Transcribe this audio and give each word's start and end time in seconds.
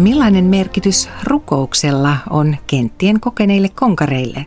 Millainen 0.00 0.44
merkitys 0.44 1.10
rukouksella 1.24 2.16
on 2.30 2.56
kenttien 2.66 3.20
kokeneille 3.20 3.68
konkareille? 3.68 4.46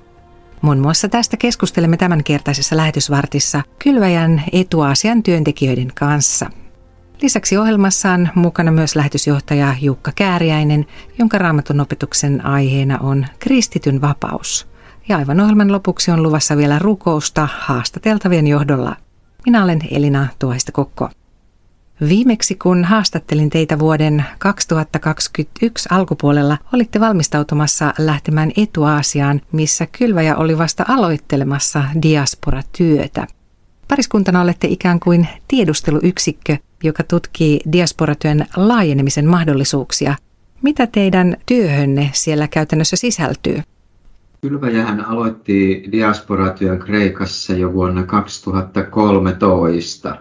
Muun 0.62 0.78
muassa 0.78 1.10
tästä 1.10 1.38
keskustelemme 1.38 1.98
tämänkertaisessa 1.98 2.78
lähetysvartissa 2.78 3.62
Kylväjän 3.80 4.44
etuasian 4.52 5.24
työntekijöiden 5.24 5.92
kanssa. 5.96 6.50
Lisäksi 7.22 7.58
ohjelmassa 7.58 8.12
on 8.12 8.30
mukana 8.36 8.72
myös 8.72 8.96
lähetysjohtaja 8.96 9.76
Jukka 9.82 10.12
Kääriäinen, 10.16 10.86
jonka 11.20 11.38
raamatun 11.38 11.80
opetuksen 11.80 12.46
aiheena 12.46 13.00
on 13.00 13.26
kristityn 13.40 14.02
vapaus. 14.02 14.68
Ja 15.10 15.18
aivan 15.18 15.40
ohjelman 15.40 15.72
lopuksi 15.72 16.12
on 16.12 16.24
luvassa 16.24 16.58
vielä 16.58 16.80
rukousta 16.80 17.48
haastateltavien 17.60 18.48
johdolla. 18.48 18.96
Minä 19.46 19.64
olen 19.64 19.80
Elina 19.92 20.28
Tuoista 20.40 20.72
Kokko. 20.72 21.10
Viimeksi 22.10 22.56
kun 22.56 22.84
haastattelin 22.84 23.50
teitä 23.50 23.80
vuoden 23.80 24.26
2021 24.40 25.90
alkupuolella, 25.92 26.58
olitte 26.74 27.00
valmistautumassa 27.00 27.94
lähtemään 28.00 28.52
Etuaasiaan, 28.58 29.42
missä 29.52 29.88
kylväjä 29.98 30.36
oli 30.36 30.58
vasta 30.58 30.86
aloittelemassa 30.88 31.84
diasporatyötä. 32.02 33.28
Pariskuntana 33.88 34.42
olette 34.42 34.68
ikään 34.68 35.00
kuin 35.00 35.28
tiedusteluyksikkö, 35.48 36.58
joka 36.84 37.04
tutkii 37.04 37.60
diasporatyön 37.72 38.46
laajenemisen 38.56 39.28
mahdollisuuksia. 39.28 40.16
Mitä 40.62 40.88
teidän 40.88 41.38
työhönne 41.46 42.10
siellä 42.14 42.48
käytännössä 42.48 42.96
sisältyy? 42.96 43.62
Kylväjähän 44.42 45.06
aloitti 45.06 45.90
diasporatyön 45.92 46.80
Kreikassa 46.80 47.54
jo 47.54 47.74
vuonna 47.74 48.04
2013 48.04 50.18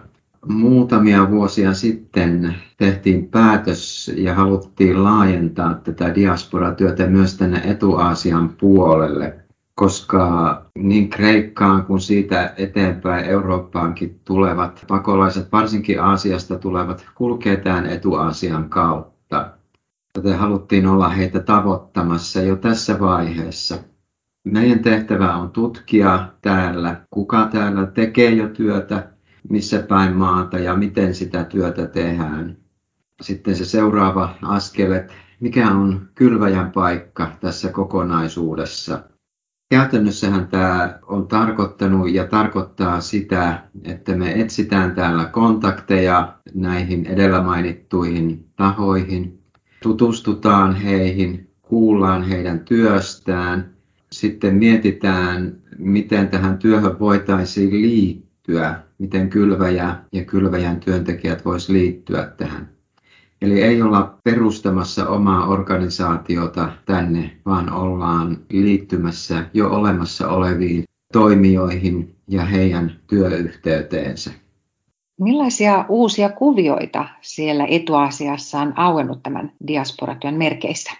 muutamia 0.47 1.31
vuosia 1.31 1.73
sitten 1.73 2.55
tehtiin 2.77 3.27
päätös 3.27 4.11
ja 4.15 4.33
haluttiin 4.33 5.03
laajentaa 5.03 5.73
tätä 5.73 6.15
diasporatyötä 6.15 7.07
myös 7.07 7.37
tänne 7.37 7.61
Etu-Aasian 7.65 8.49
puolelle, 8.49 9.35
koska 9.75 10.65
niin 10.77 11.09
Kreikkaan 11.09 11.85
kuin 11.85 12.01
siitä 12.01 12.53
eteenpäin 12.57 13.25
Eurooppaankin 13.25 14.19
tulevat 14.25 14.85
pakolaiset, 14.87 15.51
varsinkin 15.51 16.01
Aasiasta 16.01 16.59
tulevat, 16.59 17.05
kulkee 17.15 17.57
tämän 17.57 17.85
Etu-Aasian 17.85 18.69
kautta. 18.69 19.49
Joten 20.17 20.37
haluttiin 20.37 20.87
olla 20.87 21.09
heitä 21.09 21.39
tavoittamassa 21.39 22.41
jo 22.41 22.55
tässä 22.55 22.99
vaiheessa. 22.99 23.77
Meidän 24.47 24.79
tehtävä 24.79 25.35
on 25.35 25.49
tutkia 25.49 26.27
täällä, 26.41 27.01
kuka 27.11 27.45
täällä 27.51 27.85
tekee 27.85 28.29
jo 28.29 28.47
työtä, 28.47 29.12
missä 29.49 29.79
päin 29.79 30.13
maata 30.13 30.59
ja 30.59 30.75
miten 30.75 31.15
sitä 31.15 31.43
työtä 31.43 31.87
tehdään. 31.87 32.57
Sitten 33.21 33.55
se 33.55 33.65
seuraava 33.65 34.35
askel, 34.41 34.91
että 34.91 35.13
mikä 35.39 35.71
on 35.71 36.09
kylväjän 36.15 36.71
paikka 36.71 37.31
tässä 37.39 37.69
kokonaisuudessa. 37.69 39.03
Käytännössähän 39.69 40.47
tämä 40.47 40.99
on 41.07 41.27
tarkoittanut 41.27 42.13
ja 42.13 42.27
tarkoittaa 42.27 43.01
sitä, 43.01 43.63
että 43.83 44.15
me 44.15 44.31
etsitään 44.41 44.95
täällä 44.95 45.25
kontakteja 45.25 46.37
näihin 46.53 47.05
edellä 47.05 47.41
mainittuihin 47.41 48.45
tahoihin, 48.55 49.39
tutustutaan 49.83 50.75
heihin, 50.75 51.49
kuullaan 51.61 52.23
heidän 52.23 52.59
työstään, 52.59 53.73
sitten 54.11 54.55
mietitään, 54.55 55.55
miten 55.77 56.27
tähän 56.27 56.57
työhön 56.57 56.99
voitaisiin 56.99 57.81
liittyä 57.81 58.83
miten 59.03 59.29
kylväjä 59.29 59.95
ja 60.11 60.25
kylväjän 60.25 60.79
työntekijät 60.79 61.45
vois 61.45 61.69
liittyä 61.69 62.25
tähän. 62.37 62.69
Eli 63.41 63.61
ei 63.61 63.81
olla 63.81 64.17
perustamassa 64.23 65.07
omaa 65.07 65.47
organisaatiota 65.47 66.71
tänne, 66.85 67.37
vaan 67.45 67.73
ollaan 67.73 68.37
liittymässä 68.49 69.45
jo 69.53 69.69
olemassa 69.69 70.29
oleviin 70.29 70.83
toimijoihin 71.13 72.15
ja 72.27 72.45
heidän 72.45 72.99
työyhteyteensä. 73.07 74.31
Millaisia 75.19 75.85
uusia 75.89 76.29
kuvioita 76.29 77.05
siellä 77.21 77.65
etuasiassa 77.69 78.59
on 78.59 78.73
auennut 78.75 79.23
tämän 79.23 79.51
diasporatyön 79.67 80.35
merkeissä? 80.35 80.91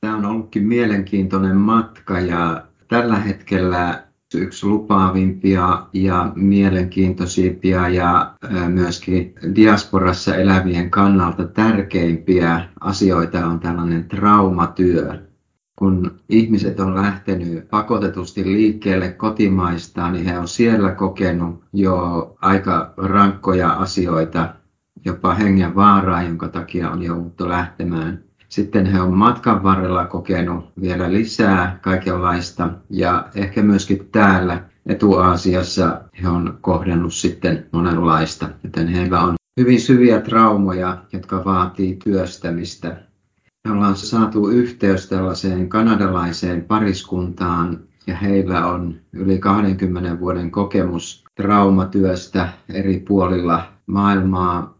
Tämä 0.00 0.16
on 0.16 0.26
ollutkin 0.26 0.66
mielenkiintoinen 0.66 1.56
matka 1.56 2.20
ja 2.20 2.62
tällä 2.88 3.16
hetkellä 3.16 4.05
yksi 4.34 4.66
lupaavimpia 4.66 5.86
ja 5.92 6.32
mielenkiintoisimpia 6.34 7.88
ja 7.88 8.34
myöskin 8.68 9.34
diasporassa 9.54 10.34
elävien 10.34 10.90
kannalta 10.90 11.44
tärkeimpiä 11.44 12.68
asioita 12.80 13.46
on 13.46 13.60
tällainen 13.60 14.08
traumatyö. 14.08 15.26
Kun 15.78 16.20
ihmiset 16.28 16.80
on 16.80 16.94
lähtenyt 16.94 17.68
pakotetusti 17.70 18.44
liikkeelle 18.44 19.08
kotimaistaan, 19.08 20.12
niin 20.12 20.24
he 20.24 20.38
on 20.38 20.48
siellä 20.48 20.92
kokenut 20.92 21.64
jo 21.72 22.36
aika 22.40 22.94
rankkoja 22.96 23.70
asioita, 23.70 24.54
jopa 25.04 25.34
hengen 25.34 25.74
vaaraa, 25.74 26.22
jonka 26.22 26.48
takia 26.48 26.90
on 26.90 27.02
jouduttu 27.02 27.48
lähtemään. 27.48 28.25
Sitten 28.48 28.86
he 28.86 29.00
on 29.00 29.14
matkan 29.14 29.62
varrella 29.62 30.06
kokenut 30.06 30.72
vielä 30.80 31.12
lisää 31.12 31.78
kaikenlaista 31.82 32.70
ja 32.90 33.28
ehkä 33.34 33.62
myöskin 33.62 34.08
täällä 34.12 34.64
Etu-Aasiassa 34.86 36.00
he 36.22 36.28
on 36.28 36.58
kohdannut 36.60 37.14
sitten 37.14 37.66
monenlaista, 37.72 38.48
joten 38.64 38.88
heillä 38.88 39.20
on 39.20 39.34
hyvin 39.60 39.80
syviä 39.80 40.20
traumoja, 40.20 40.98
jotka 41.12 41.44
vaatii 41.44 41.96
työstämistä. 42.04 42.96
Me 43.64 43.72
ollaan 43.72 43.96
saatu 43.96 44.48
yhteys 44.48 45.08
tällaiseen 45.08 45.68
kanadalaiseen 45.68 46.64
pariskuntaan 46.64 47.80
ja 48.06 48.16
heillä 48.16 48.66
on 48.66 48.94
yli 49.12 49.38
20 49.38 50.20
vuoden 50.20 50.50
kokemus 50.50 51.24
traumatyöstä 51.34 52.48
eri 52.68 53.04
puolilla 53.08 53.64
maailmaa. 53.86 54.78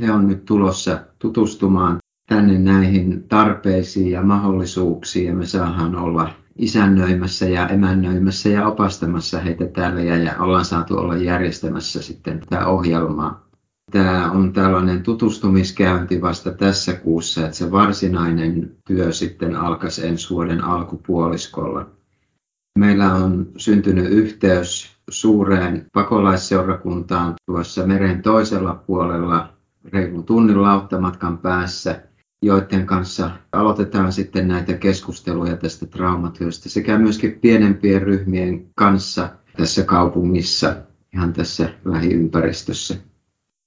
He 0.00 0.12
on 0.12 0.28
nyt 0.28 0.44
tulossa 0.44 1.00
tutustumaan 1.18 1.98
tänne 2.32 2.58
näihin 2.58 3.24
tarpeisiin 3.28 4.10
ja 4.10 4.22
mahdollisuuksiin 4.22 5.26
ja 5.26 5.34
me 5.34 5.46
saadaan 5.46 5.96
olla 5.96 6.30
isännöimässä 6.56 7.48
ja 7.48 7.68
emännöimässä 7.68 8.48
ja 8.48 8.66
opastamassa 8.66 9.40
heitä 9.40 9.66
täällä 9.66 10.00
ja 10.00 10.36
ollaan 10.38 10.64
saatu 10.64 10.98
olla 10.98 11.16
järjestämässä 11.16 12.02
sitten 12.02 12.40
tätä 12.40 12.66
ohjelmaa. 12.66 13.46
Tämä 13.90 14.30
on 14.30 14.52
tällainen 14.52 15.02
tutustumiskäynti 15.02 16.22
vasta 16.22 16.50
tässä 16.52 16.92
kuussa, 16.92 17.44
että 17.44 17.56
se 17.56 17.70
varsinainen 17.70 18.76
työ 18.86 19.12
sitten 19.12 19.56
alkaisi 19.56 20.06
ensi 20.06 20.30
vuoden 20.30 20.64
alkupuoliskolla. 20.64 21.86
Meillä 22.78 23.14
on 23.14 23.46
syntynyt 23.56 24.10
yhteys 24.10 24.96
suureen 25.10 25.86
pakolaisseurakuntaan 25.92 27.34
tuossa 27.46 27.86
meren 27.86 28.22
toisella 28.22 28.74
puolella 28.74 29.52
reilun 29.92 30.24
tunnin 30.24 30.62
lauttamatkan 30.62 31.38
päässä– 31.38 32.00
joiden 32.42 32.86
kanssa 32.86 33.30
aloitetaan 33.52 34.12
sitten 34.12 34.48
näitä 34.48 34.74
keskusteluja 34.74 35.56
tästä 35.56 35.86
traumatyöstä 35.86 36.68
sekä 36.68 36.98
myöskin 36.98 37.38
pienempien 37.40 38.02
ryhmien 38.02 38.66
kanssa 38.74 39.28
tässä 39.56 39.84
kaupungissa, 39.84 40.76
ihan 41.14 41.32
tässä 41.32 41.68
lähiympäristössä. 41.84 42.94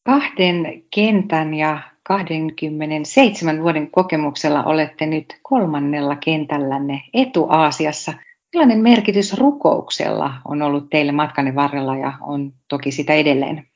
Kahden 0.03 0.83
kentän 0.95 1.53
ja 1.53 1.79
27 2.03 3.61
vuoden 3.61 3.91
kokemuksella 3.91 4.63
olette 4.63 5.05
nyt 5.05 5.39
kolmannella 5.43 6.15
kentällänne 6.15 7.01
Etu-Aasiassa. 7.13 8.13
Millainen 8.53 8.79
merkitys 8.79 9.37
rukouksella 9.37 10.33
on 10.45 10.61
ollut 10.61 10.89
teille 10.89 11.11
matkanne 11.11 11.55
varrella 11.55 11.97
ja 11.97 12.13
on 12.21 12.53
toki 12.67 12.91
sitä 12.91 13.13
edelleen? 13.13 13.67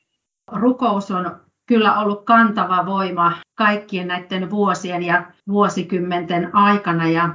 Rukous 0.52 1.10
on 1.10 1.40
kyllä 1.70 1.98
ollut 1.98 2.24
kantava 2.24 2.86
voima 2.86 3.32
kaikkien 3.54 4.08
näiden 4.08 4.50
vuosien 4.50 5.02
ja 5.02 5.22
vuosikymmenten 5.48 6.54
aikana 6.54 7.08
ja 7.08 7.34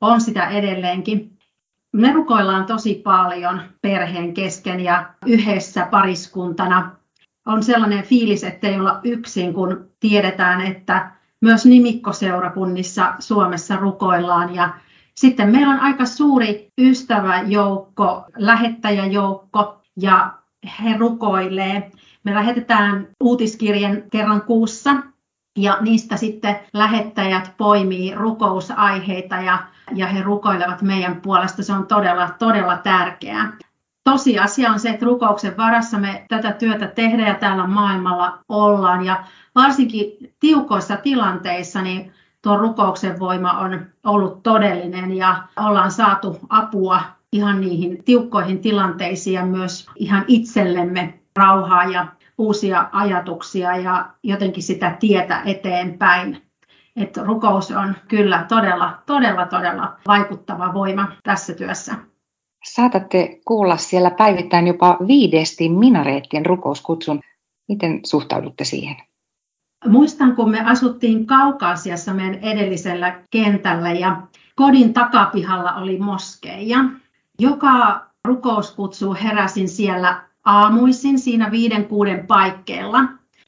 on 0.00 0.20
sitä 0.20 0.46
edelleenkin. 0.46 1.38
Me 1.92 2.12
rukoillaan 2.12 2.64
tosi 2.66 2.94
paljon 2.94 3.62
perheen 3.80 4.34
kesken 4.34 4.80
ja 4.80 5.14
yhdessä 5.26 5.86
pariskuntana. 5.90 6.96
On 7.46 7.62
sellainen 7.62 8.04
fiilis, 8.04 8.44
ettei 8.44 8.80
olla 8.80 9.00
yksin, 9.04 9.54
kun 9.54 9.90
tiedetään, 10.00 10.60
että 10.60 11.10
myös 11.40 11.66
nimikkoseurakunnissa 11.66 13.14
Suomessa 13.18 13.76
rukoillaan 13.76 14.54
ja 14.54 14.74
sitten 15.16 15.50
meillä 15.50 15.72
on 15.72 15.80
aika 15.80 16.06
suuri 16.06 16.68
ystäväjoukko, 16.78 18.24
lähettäjäjoukko 18.36 19.80
ja 20.00 20.41
he 20.82 20.96
rukoilee. 20.98 21.90
Me 22.24 22.34
lähetetään 22.34 23.08
uutiskirjan 23.20 24.02
kerran 24.10 24.42
kuussa 24.42 24.96
ja 25.56 25.78
niistä 25.80 26.16
sitten 26.16 26.60
lähettäjät 26.72 27.52
poimii 27.56 28.14
rukousaiheita 28.14 29.36
ja, 29.36 29.58
ja 29.94 30.06
he 30.06 30.22
rukoilevat 30.22 30.82
meidän 30.82 31.20
puolesta. 31.20 31.62
Se 31.62 31.72
on 31.72 31.86
todella, 31.86 32.30
todella 32.38 32.76
tärkeää. 32.76 33.52
Tosiasia 34.04 34.70
on 34.70 34.80
se, 34.80 34.88
että 34.88 35.06
rukouksen 35.06 35.56
varassa 35.56 35.98
me 35.98 36.26
tätä 36.28 36.52
työtä 36.52 36.86
tehdään 36.86 37.28
ja 37.28 37.34
täällä 37.34 37.66
maailmalla 37.66 38.38
ollaan. 38.48 39.04
Ja 39.04 39.24
varsinkin 39.54 40.34
tiukoissa 40.40 40.96
tilanteissa 40.96 41.82
niin 41.82 42.12
tuo 42.42 42.56
rukouksen 42.56 43.18
voima 43.18 43.52
on 43.52 43.86
ollut 44.04 44.42
todellinen 44.42 45.16
ja 45.16 45.42
ollaan 45.56 45.90
saatu 45.90 46.38
apua 46.48 47.02
ihan 47.32 47.60
niihin 47.60 48.04
tiukkoihin 48.04 48.58
tilanteisiin 48.58 49.34
ja 49.34 49.46
myös 49.46 49.86
ihan 49.96 50.24
itsellemme 50.28 51.14
rauhaa 51.36 51.84
ja 51.84 52.06
uusia 52.38 52.88
ajatuksia 52.92 53.76
ja 53.76 54.10
jotenkin 54.22 54.62
sitä 54.62 54.96
tietä 55.00 55.42
eteenpäin. 55.44 56.42
Että 56.96 57.22
rukous 57.24 57.70
on 57.70 57.96
kyllä 58.08 58.44
todella, 58.48 58.98
todella, 59.06 59.46
todella 59.46 59.96
vaikuttava 60.06 60.74
voima 60.74 61.08
tässä 61.22 61.54
työssä. 61.54 61.94
Saatatte 62.64 63.40
kuulla 63.44 63.76
siellä 63.76 64.10
päivittäin 64.10 64.66
jopa 64.66 64.96
viidesti 65.06 65.68
minareettien 65.68 66.46
rukouskutsun. 66.46 67.20
Miten 67.68 68.00
suhtaudutte 68.06 68.64
siihen? 68.64 68.96
Muistan, 69.88 70.36
kun 70.36 70.50
me 70.50 70.60
asuttiin 70.64 71.26
Kaukaasiassa 71.26 72.14
meidän 72.14 72.34
edellisellä 72.34 73.22
kentällä 73.30 73.92
ja 73.92 74.22
kodin 74.56 74.92
takapihalla 74.92 75.74
oli 75.74 75.98
moskeija. 75.98 76.78
Joka 77.38 78.06
rukouskutsu 78.24 79.16
heräsin 79.22 79.68
siellä 79.68 80.22
aamuisin 80.44 81.18
siinä 81.18 81.50
viiden 81.50 81.84
kuuden 81.84 82.26
paikkeilla. 82.26 83.00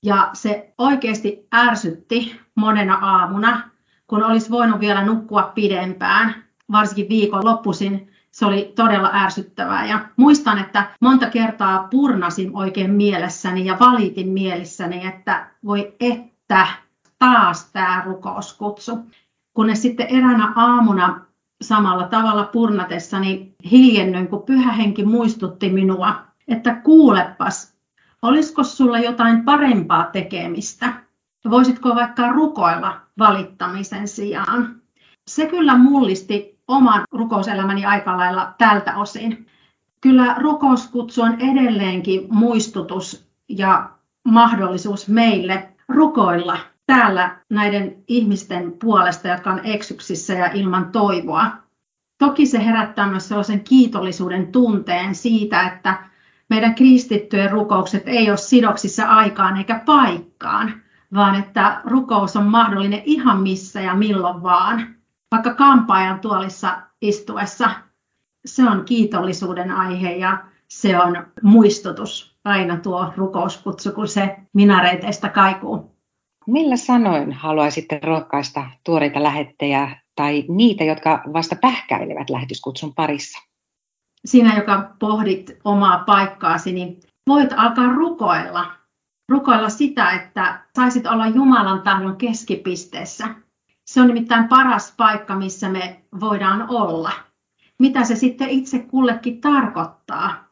Ja 0.03 0.31
se 0.33 0.75
oikeasti 0.79 1.49
ärsytti 1.55 2.41
monena 2.55 2.95
aamuna, 2.95 3.71
kun 4.07 4.25
olisi 4.25 4.51
voinut 4.51 4.81
vielä 4.81 5.05
nukkua 5.05 5.43
pidempään, 5.43 6.45
varsinkin 6.73 7.09
viikon 7.09 7.45
loppuisin. 7.45 8.11
Se 8.31 8.47
oli 8.47 8.73
todella 8.77 9.11
ärsyttävää 9.13 9.87
ja 9.87 10.09
muistan, 10.17 10.59
että 10.59 10.91
monta 11.01 11.31
kertaa 11.31 11.89
purnasin 11.91 12.57
oikein 12.57 12.91
mielessäni 12.91 13.67
ja 13.67 13.77
valitin 13.81 14.29
mielessäni, 14.29 15.07
että 15.07 15.51
voi 15.65 15.95
että 16.01 16.67
taas 17.19 17.71
tämä 17.73 18.03
rukouskutsu. 18.07 18.99
Kunnes 19.55 19.83
sitten 19.83 20.07
eräänä 20.07 20.53
aamuna 20.57 21.21
samalla 21.63 22.09
tavalla 22.09 22.45
purnatessani 22.45 23.55
hiljennyin, 23.71 24.29
kun 24.29 24.43
pyhä 24.43 24.73
henki 24.73 25.05
muistutti 25.05 25.71
minua, 25.71 26.15
että 26.49 26.75
kuulepas, 26.75 27.75
olisiko 28.23 28.65
sulla 28.65 28.99
jotain 28.99 29.45
parempaa 29.45 30.05
tekemistä? 30.05 30.93
Voisitko 31.51 31.95
vaikka 31.95 32.29
rukoilla 32.29 33.01
valittamisen 33.19 34.09
sijaan? 34.09 34.81
Se 35.29 35.47
kyllä 35.47 35.79
mullisti 35.79 36.59
oman 36.69 37.03
rukouselämäni 37.13 37.85
aika 37.85 38.17
lailla 38.17 38.55
tältä 38.59 38.97
osin. 38.97 39.47
Kyllä 40.01 40.35
rukouskutsu 40.39 41.23
on 41.23 41.41
edelleenkin 41.41 42.27
muistutus 42.31 43.29
ja 43.49 43.91
mahdollisuus 44.25 45.09
meille 45.09 45.69
rukoilla 45.89 46.59
täällä 46.87 47.37
näiden 47.51 47.97
ihmisten 48.09 48.73
puolesta, 48.73 49.29
jotka 49.29 49.51
on 49.51 49.61
eksyksissä 49.65 50.33
ja 50.33 50.51
ilman 50.53 50.93
toivoa. 50.93 51.51
Toki 52.19 52.47
se 52.47 52.65
herättää 52.65 53.09
myös 53.09 53.29
sellaisen 53.29 53.65
kiitollisuuden 53.65 54.53
tunteen 54.53 55.15
siitä, 55.15 55.63
että 55.63 56.05
meidän 56.51 56.75
kristittyjen 56.75 57.51
rukoukset 57.51 58.03
ei 58.07 58.31
ole 58.31 58.37
sidoksissa 58.37 59.05
aikaan 59.05 59.57
eikä 59.57 59.83
paikkaan, 59.87 60.83
vaan 61.15 61.35
että 61.35 61.81
rukous 61.85 62.37
on 62.37 62.47
mahdollinen 62.47 63.03
ihan 63.05 63.43
missä 63.43 63.81
ja 63.81 63.95
milloin 63.95 64.43
vaan. 64.43 64.95
Vaikka 65.33 65.55
kampaajan 65.55 66.21
tuolissa 66.21 66.81
istuessa, 67.01 67.71
se 68.45 68.69
on 68.71 68.85
kiitollisuuden 68.85 69.71
aihe 69.71 70.13
ja 70.13 70.45
se 70.69 71.01
on 71.01 71.27
muistutus 71.43 72.39
aina 72.45 72.77
tuo 72.77 73.13
rukouskutsu, 73.17 73.93
kun 73.93 74.09
se 74.09 74.37
minareiteista 74.53 75.29
kaikuu. 75.29 75.94
Millä 76.47 76.77
sanoin 76.77 77.33
haluaisitte 77.33 78.01
rohkaista 78.03 78.67
tuoreita 78.85 79.23
lähettejä 79.23 79.97
tai 80.17 80.45
niitä, 80.49 80.85
jotka 80.85 81.23
vasta 81.33 81.57
pähkäilevät 81.57 82.31
lähetyskutsun 82.31 82.95
parissa? 82.95 83.39
Sinä, 84.25 84.57
joka 84.57 84.91
pohdit 84.99 85.59
omaa 85.65 85.99
paikkaasi, 85.99 86.73
niin 86.73 87.01
voit 87.29 87.53
alkaa 87.57 87.93
rukoilla. 87.93 88.73
Rukoilla 89.29 89.69
sitä, 89.69 90.11
että 90.11 90.61
saisit 90.77 91.07
olla 91.07 91.27
Jumalan 91.27 91.83
tahdon 91.83 92.17
keskipisteessä. 92.17 93.29
Se 93.87 94.01
on 94.01 94.07
nimittäin 94.07 94.49
paras 94.49 94.95
paikka, 94.97 95.37
missä 95.37 95.69
me 95.69 96.01
voidaan 96.21 96.67
olla. 96.69 97.13
Mitä 97.79 98.05
se 98.05 98.17
sitten 98.17 98.49
itse 98.49 98.79
kullekin 98.79 99.41
tarkoittaa? 99.41 100.45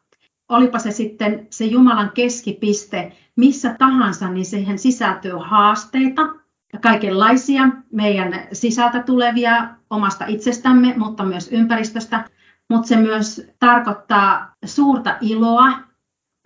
Olipa 0.49 0.79
se 0.79 0.91
sitten 0.91 1.47
se 1.49 1.65
Jumalan 1.65 2.11
keskipiste 2.13 3.17
missä 3.35 3.75
tahansa, 3.79 4.29
niin 4.29 4.45
siihen 4.45 4.79
sisältyy 4.79 5.33
haasteita 5.37 6.21
ja 6.73 6.79
kaikenlaisia 6.79 7.69
meidän 7.91 8.47
sisältä 8.51 9.03
tulevia 9.03 9.69
omasta 9.89 10.25
itsestämme, 10.25 10.93
mutta 10.97 11.25
myös 11.25 11.49
ympäristöstä. 11.51 12.29
Mutta 12.69 12.87
se 12.87 12.97
myös 12.97 13.47
tarkoittaa 13.59 14.55
suurta 14.65 15.17
iloa, 15.21 15.71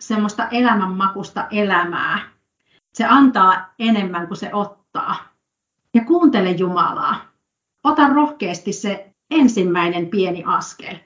semmoista 0.00 0.48
elämänmakusta 0.48 1.46
elämää. 1.50 2.18
Se 2.94 3.04
antaa 3.04 3.74
enemmän 3.78 4.26
kuin 4.26 4.38
se 4.38 4.54
ottaa. 4.54 5.16
Ja 5.94 6.04
kuuntele 6.04 6.50
Jumalaa. 6.50 7.16
Ota 7.84 8.08
rohkeasti 8.08 8.72
se 8.72 9.14
ensimmäinen 9.30 10.06
pieni 10.06 10.42
askel. 10.46 10.96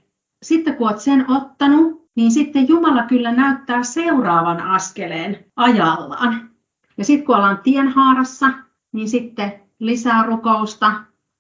Sitten 0.43 0.77
kun 0.77 0.89
olet 0.89 1.01
sen 1.01 1.31
ottanut, 1.31 2.02
niin 2.17 2.33
sitten 2.33 2.69
Jumala 2.69 3.03
kyllä 3.03 3.33
näyttää 3.33 3.83
seuraavan 3.83 4.61
askeleen 4.61 5.45
ajallaan. 5.57 6.51
Ja 6.97 7.05
sitten 7.05 7.27
kun 7.27 7.37
ollaan 7.37 7.61
tienhaarassa, 7.63 8.51
niin 8.93 9.09
sitten 9.09 9.53
lisää 9.79 10.23
rukousta, 10.23 10.93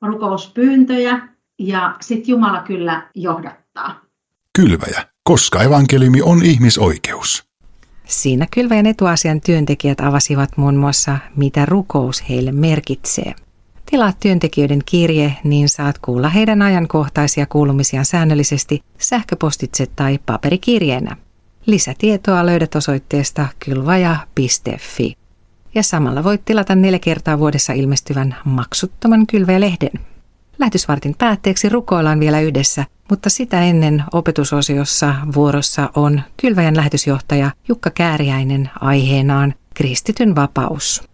rukouspyyntöjä 0.03 1.29
ja 1.59 1.97
sitten 2.01 2.29
Jumala 2.29 2.63
kyllä 2.63 3.11
johdattaa. 3.15 4.01
Kylväjä, 4.59 5.07
koska 5.25 5.63
evankeliumi 5.63 6.23
on 6.23 6.45
ihmisoikeus. 6.45 7.45
Siinä 8.05 8.47
Kylväjän 8.55 8.87
etuasian 8.87 9.41
työntekijät 9.41 10.01
avasivat 10.01 10.57
muun 10.57 10.77
muassa, 10.77 11.19
mitä 11.37 11.67
rukous 11.67 12.29
heille 12.29 12.53
merkitsee. 12.53 13.35
Tilaa 13.93 14.13
työntekijöiden 14.21 14.81
kirje, 14.87 15.37
niin 15.45 15.69
saat 15.69 15.99
kuulla 15.99 16.29
heidän 16.29 16.63
ajankohtaisia 16.63 17.47
kuulumisiaan 17.47 18.05
säännöllisesti 18.05 18.83
sähköpostitse 18.99 19.87
tai 19.97 20.19
paperikirjeenä. 20.27 21.17
Lisätietoa 21.67 22.47
löydät 22.47 22.75
osoitteesta 22.75 23.49
kylvaja.fi. 23.65 25.17
Ja 25.75 25.83
samalla 25.83 26.25
voit 26.25 26.45
tilata 26.45 26.75
neljä 26.75 26.99
kertaa 26.99 27.39
vuodessa 27.39 27.73
ilmestyvän 27.73 28.37
maksuttoman 28.45 29.27
kylväjälehden. 29.27 29.93
Lähetysvartin 30.59 31.15
päätteeksi 31.19 31.69
rukoillaan 31.69 32.21
vielä 32.21 32.41
yhdessä, 32.41 32.85
mutta 33.11 33.31
sitä 33.31 33.63
ennen 33.63 34.05
opetusosiossa 34.13 35.15
vuorossa 35.35 35.91
on 35.97 36.23
Kylväjän 36.37 36.77
lähetysjohtaja 36.77 37.51
Jukka 37.69 37.91
Kääriäinen 37.91 38.71
aiheenaan 38.81 39.55
kristityn 39.75 40.35
vapaus. 40.35 41.12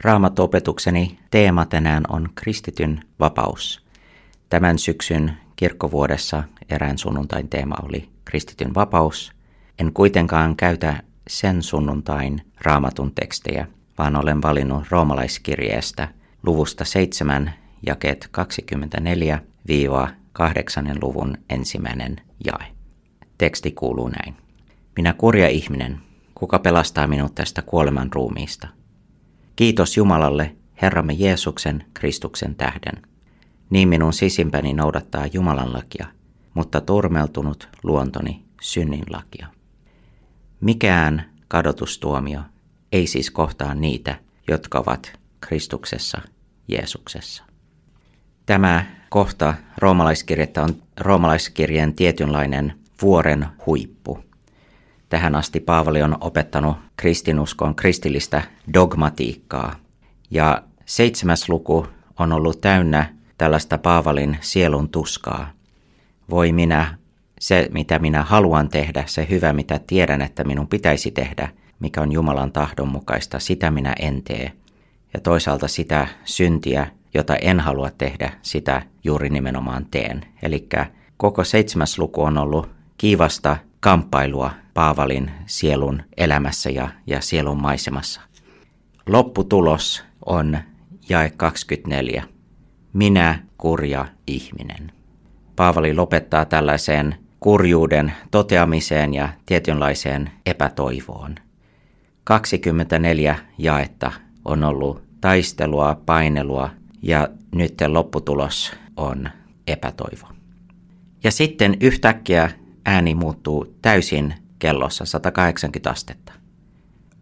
Raamattuopetukseni 0.00 1.18
teema 1.30 1.66
tänään 1.66 2.04
on 2.08 2.28
kristityn 2.34 3.00
vapaus. 3.20 3.86
Tämän 4.48 4.78
syksyn 4.78 5.32
kirkkovuodessa 5.56 6.42
erään 6.68 6.98
sunnuntain 6.98 7.48
teema 7.48 7.74
oli 7.82 8.08
kristityn 8.24 8.74
vapaus. 8.74 9.32
En 9.78 9.92
kuitenkaan 9.92 10.56
käytä 10.56 11.02
sen 11.28 11.62
sunnuntain 11.62 12.42
raamatun 12.60 13.12
tekstejä, 13.14 13.66
vaan 13.98 14.16
olen 14.16 14.42
valinnut 14.42 14.84
roomalaiskirjeestä 14.90 16.08
luvusta 16.42 16.84
7 16.84 17.52
jakeet 17.86 18.30
24-8 18.38 18.40
luvun 21.02 21.38
ensimmäinen 21.50 22.16
jae. 22.44 22.66
Teksti 23.38 23.70
kuuluu 23.70 24.08
näin. 24.08 24.36
Minä 24.96 25.12
kurja 25.12 25.48
ihminen, 25.48 26.00
kuka 26.34 26.58
pelastaa 26.58 27.06
minut 27.06 27.34
tästä 27.34 27.62
kuoleman 27.62 28.12
ruumiista? 28.12 28.68
Kiitos 29.56 29.96
Jumalalle, 29.96 30.56
Herramme 30.82 31.12
Jeesuksen, 31.12 31.84
Kristuksen 31.94 32.54
tähden. 32.54 33.02
Niin 33.70 33.88
minun 33.88 34.12
sisimpäni 34.12 34.72
noudattaa 34.72 35.26
Jumalan 35.32 35.72
lakia, 35.72 36.06
mutta 36.54 36.80
turmeltunut 36.80 37.68
luontoni 37.82 38.44
synnin 38.60 39.04
lakia. 39.10 39.46
Mikään 40.60 41.30
kadotustuomio 41.48 42.40
ei 42.92 43.06
siis 43.06 43.30
kohtaa 43.30 43.74
niitä, 43.74 44.18
jotka 44.48 44.78
ovat 44.78 45.12
Kristuksessa, 45.40 46.20
Jeesuksessa. 46.68 47.44
Tämä 48.46 48.86
kohta 49.08 49.54
roomalaiskirjettä 49.78 50.62
on 50.62 50.82
roomalaiskirjeen 51.00 51.94
tietynlainen 51.94 52.78
vuoren 53.02 53.46
huippu. 53.66 54.18
Tähän 55.08 55.34
asti 55.34 55.60
Paavali 55.60 56.02
on 56.02 56.16
opettanut 56.20 56.76
kristinuskon 56.96 57.74
kristillistä 57.74 58.42
dogmatiikkaa. 58.74 59.76
Ja 60.30 60.62
seitsemäs 60.86 61.48
luku 61.48 61.86
on 62.18 62.32
ollut 62.32 62.60
täynnä 62.60 63.14
tällaista 63.38 63.78
Paavalin 63.78 64.38
sielun 64.40 64.88
tuskaa. 64.88 65.50
Voi 66.30 66.52
minä, 66.52 66.98
se 67.40 67.68
mitä 67.72 67.98
minä 67.98 68.22
haluan 68.22 68.68
tehdä, 68.68 69.04
se 69.06 69.26
hyvä 69.30 69.52
mitä 69.52 69.80
tiedän, 69.86 70.22
että 70.22 70.44
minun 70.44 70.68
pitäisi 70.68 71.10
tehdä, 71.10 71.48
mikä 71.80 72.00
on 72.00 72.12
Jumalan 72.12 72.52
tahdon 72.52 72.88
mukaista, 72.88 73.38
sitä 73.38 73.70
minä 73.70 73.94
en 74.00 74.22
tee. 74.22 74.52
Ja 75.14 75.20
toisaalta 75.20 75.68
sitä 75.68 76.08
syntiä, 76.24 76.86
jota 77.14 77.36
en 77.36 77.60
halua 77.60 77.90
tehdä, 77.90 78.32
sitä 78.42 78.82
juuri 79.04 79.30
nimenomaan 79.30 79.86
teen. 79.90 80.26
Eli 80.42 80.68
koko 81.16 81.44
seitsemäs 81.44 81.98
luku 81.98 82.22
on 82.22 82.38
ollut 82.38 82.70
kiivasta 82.98 83.56
kamppailua 83.80 84.50
Paavalin 84.76 85.30
sielun 85.46 86.02
elämässä 86.16 86.70
ja, 86.70 86.88
ja 87.06 87.20
sielun 87.20 87.62
maisemassa. 87.62 88.20
Lopputulos 89.06 90.04
on 90.26 90.58
jae 91.08 91.30
24. 91.36 92.24
Minä 92.92 93.38
kurja 93.58 94.06
ihminen. 94.26 94.92
Paavali 95.56 95.94
lopettaa 95.94 96.44
tällaiseen 96.44 97.14
kurjuuden 97.40 98.12
toteamiseen 98.30 99.14
ja 99.14 99.28
tietynlaiseen 99.46 100.30
epätoivoon. 100.46 101.34
24 102.24 103.36
jaetta 103.58 104.12
on 104.44 104.64
ollut 104.64 105.02
taistelua, 105.20 106.00
painelua 106.06 106.70
ja 107.02 107.28
nyt 107.54 107.74
lopputulos 107.88 108.72
on 108.96 109.28
epätoivo. 109.66 110.28
Ja 111.24 111.30
sitten 111.30 111.76
yhtäkkiä 111.80 112.50
ääni 112.84 113.14
muuttuu 113.14 113.74
täysin 113.82 114.34
kellossa 114.66 115.04
180 115.04 115.90
astetta. 115.90 116.32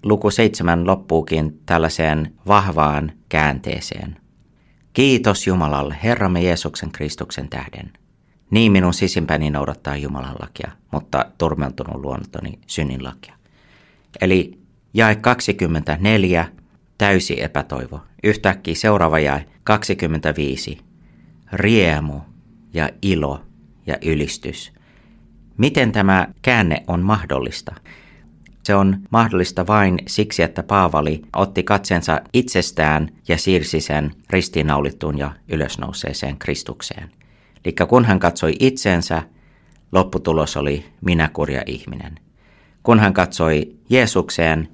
Luku 0.02 0.30
7 0.30 0.86
loppuukin 0.86 1.60
tällaiseen 1.66 2.34
vahvaan 2.46 3.12
käänteeseen. 3.28 4.16
Kiitos 4.92 5.46
Jumalalle, 5.46 5.96
Herramme 6.02 6.42
Jeesuksen 6.42 6.90
Kristuksen 6.92 7.48
tähden. 7.48 7.92
Niin 8.50 8.72
minun 8.72 8.94
sisimpäni 8.94 9.50
noudattaa 9.50 9.96
Jumalan 9.96 10.36
lakia, 10.40 10.70
mutta 10.90 11.24
turmeltunut 11.38 12.04
luonnontoni 12.04 12.58
synnin 12.66 13.04
lakia. 13.04 13.34
Eli 14.20 14.58
jae 14.94 15.14
24, 15.14 16.48
täysi 16.98 17.42
epätoivo. 17.42 18.00
Yhtäkkiä 18.22 18.74
seuraava 18.74 19.18
jae 19.18 19.46
25, 19.64 20.78
riemu 21.52 22.20
ja 22.74 22.88
ilo 23.02 23.40
ja 23.86 23.96
ylistys. 24.04 24.73
Miten 25.58 25.92
tämä 25.92 26.28
käänne 26.42 26.84
on 26.86 27.00
mahdollista? 27.02 27.74
Se 28.62 28.74
on 28.74 28.98
mahdollista 29.10 29.66
vain 29.66 29.98
siksi, 30.06 30.42
että 30.42 30.62
Paavali 30.62 31.22
otti 31.36 31.62
katsensa 31.62 32.20
itsestään 32.32 33.08
ja 33.28 33.38
siirsi 33.38 33.80
sen 33.80 34.10
ristiinnaulittuun 34.30 35.18
ja 35.18 35.32
ylösnouseeseen 35.48 36.38
Kristukseen. 36.38 37.10
Eli 37.64 37.74
kun 37.88 38.04
hän 38.04 38.18
katsoi 38.18 38.54
itsensä, 38.60 39.22
lopputulos 39.92 40.56
oli 40.56 40.84
minä 41.00 41.30
kurja 41.32 41.62
ihminen. 41.66 42.14
Kun 42.82 43.00
hän 43.00 43.14
katsoi 43.14 43.76
Jeesukseen, 43.90 44.68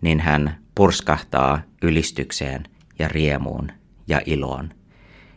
niin 0.00 0.20
hän 0.20 0.56
purskahtaa 0.74 1.62
ylistykseen 1.82 2.64
ja 2.98 3.08
riemuun 3.08 3.72
ja 4.08 4.20
iloon. 4.26 4.70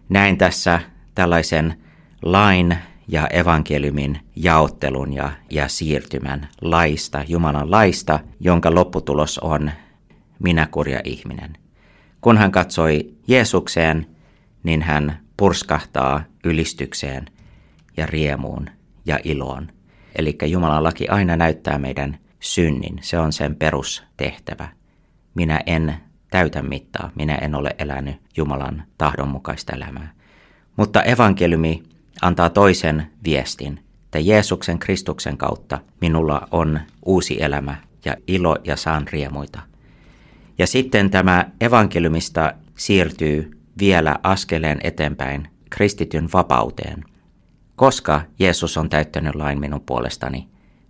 Näin 0.10 0.38
tässä 0.38 0.80
tällaisen 1.16 1.82
lain 2.22 2.78
ja 3.08 3.28
evankeliumin 3.28 4.20
jaottelun 4.36 5.14
ja, 5.14 5.32
ja 5.50 5.68
siirtymän 5.68 6.48
laista, 6.62 7.26
Jumalan 7.28 7.72
laista, 7.72 8.20
jonka 8.40 8.76
lopputulos 8.76 9.40
on 9.40 9.72
minä 10.40 10.68
kurja 10.72 11.02
ihminen. 11.04 11.58
Kun 12.22 12.38
hän 12.38 12.52
katsoi 12.52 13.14
Jeesukseen, 13.28 14.08
niin 14.64 14.82
hän 14.82 15.20
purskahtaa 15.38 16.24
ylistykseen 16.44 17.26
ja 17.98 18.06
riemuun 18.06 18.70
ja 19.06 19.20
iloon. 19.24 19.68
Eli 20.16 20.38
Jumalan 20.46 20.84
laki 20.84 21.08
aina 21.08 21.36
näyttää 21.36 21.78
meidän 21.78 22.18
synnin, 22.40 23.00
se 23.02 23.20
on 23.20 23.34
sen 23.34 23.56
perustehtävä. 23.56 24.70
Minä 25.36 25.62
en 25.66 25.96
täytä 26.32 26.62
mittaa, 26.62 27.12
minä 27.16 27.36
en 27.36 27.56
ole 27.56 27.76
elänyt 27.80 28.16
Jumalan 28.38 28.84
tahdonmukaista 28.98 29.76
elämää. 29.76 30.12
Mutta 30.78 31.02
evankeliumi 31.04 31.84
antaa 32.24 32.50
toisen 32.50 33.08
viestin, 33.24 33.80
että 34.06 34.20
Jeesuksen 34.20 34.80
Kristuksen 34.80 35.38
kautta 35.38 35.80
minulla 36.02 36.48
on 36.52 36.80
uusi 37.06 37.44
elämä 37.44 37.76
ja 38.06 38.16
ilo 38.28 38.58
ja 38.64 38.76
saan 38.76 39.08
riemuita. 39.08 39.60
Ja 40.58 40.68
sitten 40.68 41.10
tämä 41.10 41.50
evankeliumista 41.62 42.54
siirtyy 42.76 43.52
vielä 43.80 44.20
askeleen 44.24 44.80
eteenpäin 44.84 45.48
kristityn 45.70 46.30
vapauteen. 46.34 47.04
Koska 47.76 48.22
Jeesus 48.40 48.78
on 48.78 48.90
täyttänyt 48.90 49.36
lain 49.36 49.60
minun 49.60 49.82
puolestani, 49.82 50.48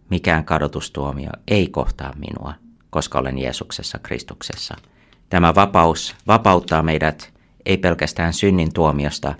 mikään 0.09 0.45
kadotustuomio 0.45 1.31
ei 1.47 1.67
kohtaa 1.67 2.13
minua, 2.15 2.53
koska 2.89 3.19
olen 3.19 3.37
Jeesuksessa 3.37 3.99
Kristuksessa. 3.99 4.75
Tämä 5.29 5.55
vapaus 5.55 6.15
vapauttaa 6.27 6.83
meidät 6.83 7.33
ei 7.65 7.77
pelkästään 7.77 8.33
synnin 8.33 8.73
tuomiosta, 8.73 9.35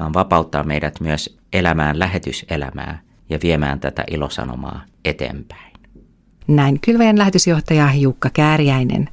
vaan 0.00 0.14
vapauttaa 0.14 0.62
meidät 0.62 1.00
myös 1.00 1.38
elämään 1.52 1.98
lähetyselämää 1.98 3.00
ja 3.28 3.38
viemään 3.42 3.80
tätä 3.80 4.04
ilosanomaa 4.10 4.84
eteenpäin. 5.04 5.72
Näin 6.48 6.80
kylväjän 6.80 7.18
lähetysjohtaja 7.18 7.94
Jukka 7.94 8.30
Kääriäinen. 8.30 9.08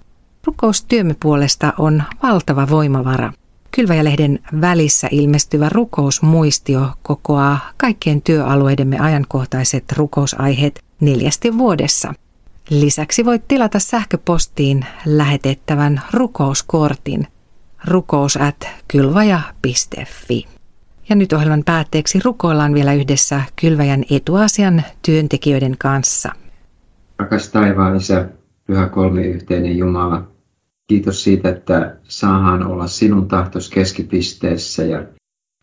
Rukoustyömme 0.46 1.16
puolesta 1.20 1.74
on 1.78 2.04
valtava 2.24 2.70
voimavara. 2.70 3.34
Kylväjälehden 3.72 4.40
välissä 4.62 5.08
ilmestyvä 5.12 5.70
rukousmuistio 5.70 6.92
kokoaa 7.02 7.60
kaikkien 7.78 8.22
työalueidemme 8.22 9.00
ajankohtaiset 9.00 9.84
rukousaiheet 9.92 10.84
neljästi 11.02 11.58
vuodessa. 11.58 12.14
Lisäksi 12.70 13.26
voit 13.26 13.48
tilata 13.48 13.80
sähköpostiin 13.80 14.86
lähetettävän 15.06 16.02
rukouskortin 16.14 17.28
rukous 17.86 18.38
at 18.38 18.68
kylvaja.fi. 18.88 20.57
Ja 21.10 21.16
nyt 21.16 21.34
ohjelman 21.34 21.64
päätteeksi 21.66 22.20
rukoillaan 22.26 22.74
vielä 22.74 22.94
yhdessä 22.94 23.42
Kylväjän 23.62 24.04
etuasian 24.12 24.84
työntekijöiden 25.06 25.76
kanssa. 25.80 26.32
Rakas 27.20 27.50
taivaan 27.50 27.96
Isä, 27.96 28.30
Pyhä 28.66 28.90
Kolmi-yhteinen 28.90 29.78
Jumala, 29.78 30.28
kiitos 30.88 31.24
siitä, 31.24 31.50
että 31.50 31.98
saadaan 32.04 32.68
olla 32.68 32.88
sinun 32.88 33.28
tahtos 33.28 33.70
keskipisteessä 33.70 34.84
ja 34.84 35.04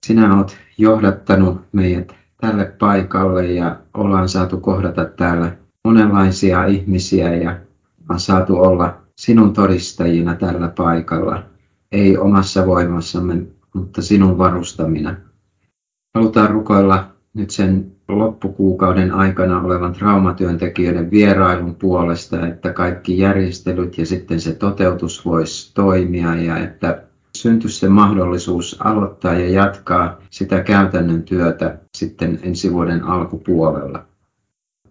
sinä 0.06 0.36
olet 0.36 0.56
johdattanut 0.78 1.60
meidät 1.72 2.14
tälle 2.40 2.64
paikalle 2.64 3.46
ja 3.46 3.78
ollaan 3.94 4.28
saatu 4.28 4.60
kohdata 4.60 5.04
täällä 5.04 5.56
monenlaisia 5.84 6.64
ihmisiä 6.64 7.34
ja 7.34 7.60
on 8.10 8.20
saatu 8.20 8.56
olla 8.56 8.96
sinun 9.16 9.52
todistajina 9.52 10.34
tällä 10.34 10.68
paikalla. 10.68 11.42
Ei 11.92 12.16
omassa 12.16 12.66
voimassamme, 12.66 13.42
mutta 13.74 14.02
sinun 14.02 14.38
varustamina. 14.38 15.16
Halutaan 16.14 16.50
rukoilla 16.50 17.08
nyt 17.34 17.50
sen 17.50 17.92
loppukuukauden 18.08 19.12
aikana 19.12 19.60
olevan 19.60 19.92
traumatyöntekijöiden 19.92 21.10
vierailun 21.10 21.74
puolesta, 21.74 22.46
että 22.46 22.72
kaikki 22.72 23.18
järjestelyt 23.18 23.98
ja 23.98 24.06
sitten 24.06 24.40
se 24.40 24.52
toteutus 24.54 25.24
voisi 25.24 25.74
toimia 25.74 26.34
ja 26.34 26.56
että 26.56 27.02
syntyisi 27.36 27.78
se 27.78 27.88
mahdollisuus 27.88 28.76
aloittaa 28.80 29.34
ja 29.34 29.48
jatkaa 29.48 30.18
sitä 30.30 30.60
käytännön 30.60 31.22
työtä 31.22 31.78
sitten 31.96 32.38
ensi 32.42 32.72
vuoden 32.72 33.04
alkupuolella. 33.04 34.04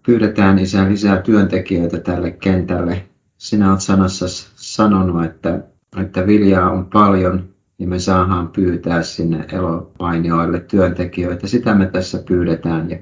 Pyydetään 0.06 0.60
Isä 0.60 0.90
lisää 0.90 1.18
työntekijöitä 1.18 2.00
tälle 2.00 2.32
kentälle. 2.32 3.04
Sinä 3.38 3.70
olet 3.70 3.82
sanassa 3.82 4.26
sanonut, 4.56 5.26
että, 5.26 5.60
että 6.02 6.28
viljaa 6.28 6.72
on 6.72 6.86
paljon 6.86 7.53
niin 7.84 7.90
me 7.90 8.00
saadaan 8.00 8.48
pyytää 8.48 9.04
sinne 9.04 9.46
elopainioille 9.52 10.60
työntekijöitä. 10.60 11.48
Sitä 11.48 11.76
me 11.76 11.86
tässä 11.86 12.24
pyydetään 12.28 12.90
ja 12.90 12.98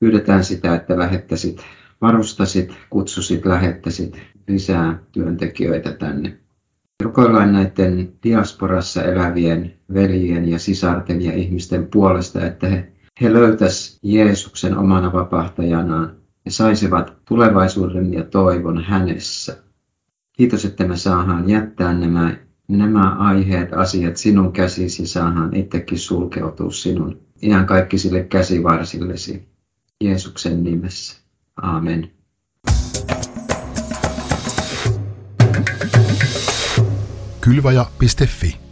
pyydetään 0.00 0.44
sitä, 0.44 0.74
että 0.74 0.98
lähettäisit, 0.98 1.62
varustasit, 2.00 2.74
kutsusit, 2.90 3.46
lähettäisit 3.46 4.22
lisää 4.48 4.98
työntekijöitä 5.12 5.92
tänne. 5.92 6.38
Rukoillaan 7.02 7.52
näiden 7.52 8.12
diasporassa 8.22 9.02
elävien 9.02 9.74
veljien 9.94 10.48
ja 10.48 10.58
sisarten 10.58 11.22
ja 11.22 11.32
ihmisten 11.32 11.86
puolesta, 11.86 12.46
että 12.46 12.68
he, 12.68 12.92
he 13.20 13.32
löytäisivät 13.32 13.98
Jeesuksen 14.02 14.78
omana 14.78 15.12
vapahtajanaan 15.12 16.16
ja 16.44 16.50
saisivat 16.50 17.16
tulevaisuuden 17.28 18.14
ja 18.14 18.24
toivon 18.24 18.84
hänessä. 18.84 19.56
Kiitos, 20.32 20.64
että 20.64 20.84
me 20.84 20.96
saadaan 20.96 21.48
jättää 21.48 21.94
nämä 21.94 22.43
nämä 22.68 23.16
aiheet, 23.18 23.72
asiat 23.72 24.16
sinun 24.16 24.52
käsisi 24.52 25.06
saadaan 25.06 25.56
itsekin 25.56 25.98
sulkeutua 25.98 26.70
sinun 26.70 27.20
ihan 27.42 27.66
kaikki 27.66 27.98
sille 27.98 28.24
käsivarsillesi. 28.24 29.48
Jeesuksen 30.00 30.64
nimessä. 30.64 31.16
Amen. 31.56 32.10
Kylvaja.fi 37.40 38.63